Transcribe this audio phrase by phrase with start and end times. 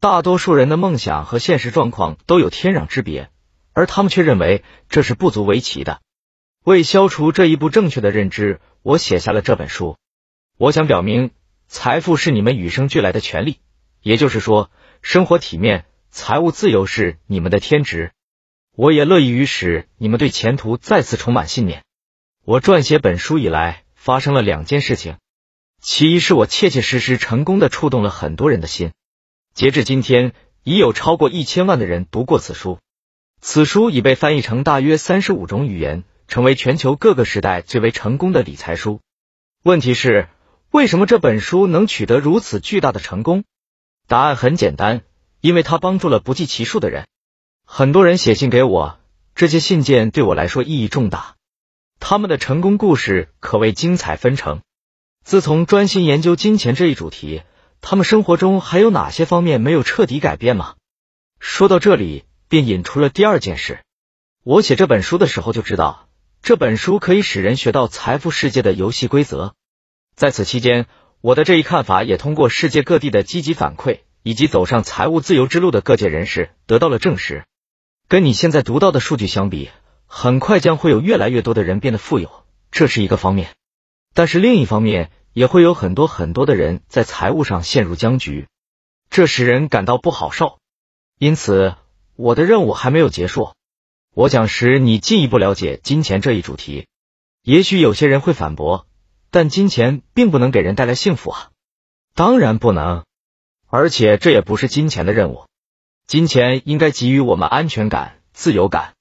[0.00, 3.28] 大多数人的梦想和现实状况都有天壤之别，
[3.74, 6.00] 而他们却认为这是不足为奇的。
[6.64, 9.98] 为消除这一不正确的认知，我写下了这本书。
[10.56, 11.32] 我想表明，
[11.68, 13.58] 财富是你们与生俱来的权利，
[14.00, 14.70] 也就是说，
[15.02, 18.12] 生活体面、财务自由是你们的天职。
[18.74, 21.84] 我也乐意于使你们对前途再次充满信念。
[22.46, 25.18] 我撰写本书以来，发生了两件事情。
[25.78, 28.92] 其一是我切切实实成功的触动了很多人的心。
[29.60, 30.32] 截至今天，
[30.64, 32.78] 已有超过一千万的人读过此书。
[33.42, 36.02] 此书已被翻译成大约三十五种语言。
[36.28, 39.02] 成为全球各个时代最为成功的理财书。
[39.62, 40.30] 问题是，
[40.70, 43.44] 为什么这本书能取得如此巨大的成功？
[44.08, 45.02] 答案很简单，
[45.42, 47.06] 因为它帮助了不计其数的人。
[47.66, 48.98] 很多人写信给我，
[49.34, 51.34] 这些信件对我来说意义重大。
[51.98, 54.62] 他们的成功故事可谓精彩纷呈。
[55.22, 57.42] 自从专心研究金钱这一主题，
[57.80, 60.74] 他们生活中还有哪些方面没有彻底改变吗？
[61.38, 63.80] 说到这里，便引出了第二件事。
[64.44, 66.06] 我写这本书的时候就知道。
[66.42, 69.54] 这本书可以使人学到财富世界的游戏规则。
[70.14, 70.86] 在此期间，
[71.20, 77.44] 我的这一看法也通过世界各地的积极反馈，以及走上财务自由之路的各界人士得到了证实。
[78.08, 79.70] 跟你现在读到的数据相比，
[80.06, 82.30] 很快将会有越来越多的人变得富有，
[82.70, 83.50] 这是一个方面。
[84.14, 88.48] 但是另一方面，也会有很多很多的人在财务上陷入僵局，
[89.10, 90.58] 这使人感到不好受。
[91.18, 91.74] 因此，
[92.16, 93.52] 我的任务还没有结束。
[94.14, 96.86] 我想使你进一步了解金钱这一主题。
[97.42, 98.86] 也许有些人会反驳，
[99.30, 101.50] 但金钱并不能给人带来幸福啊！
[102.14, 103.04] 当然不能，
[103.68, 105.46] 而且这也不是金钱的任务。
[106.06, 108.94] 金钱应该给予我们安全感、自由感。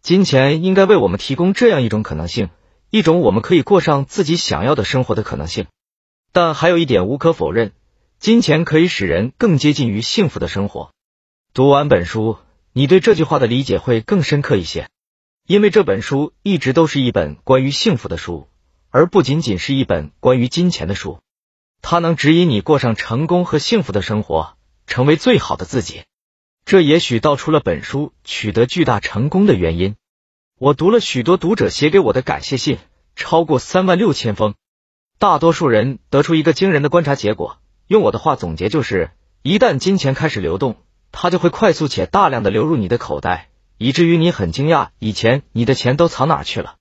[0.00, 2.48] 金钱应该为我们提供这样一种可能性，
[2.90, 5.66] 一种我们可以过上自己想要的生活的可能性。
[6.32, 7.72] 但还有一点无可否认，
[8.18, 10.90] 金钱可以使人更接近于幸福的生活。
[11.52, 12.38] 读完本书。
[12.78, 14.90] 你对这句话的理解会更深刻一些，
[15.46, 18.48] 因为这本书一直都是一本关于幸福的书，
[18.90, 21.20] 而不仅仅是一本关于金钱的书。
[21.80, 26.02] 它能指引你过上成功和幸福的生活，成为最好的自己。
[26.66, 29.96] 这也许道出了本书取得巨大成功的原因。
[30.58, 32.78] 我读了许多读者写给我的感谢信，
[33.14, 34.54] 超过三万六千封。
[35.18, 37.58] 大多数人得出一个惊人的观察结果，
[37.88, 39.10] 用我的话总结就是：
[39.42, 40.76] 一旦金钱开始流动。
[41.12, 46.76] 它就会快速且大量的流入你的口袋，以至于你很惊讶，以前你的钱都藏哪去了。